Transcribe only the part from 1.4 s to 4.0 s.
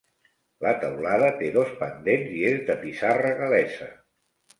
té dos pendents i és de pissarra gal·lesa.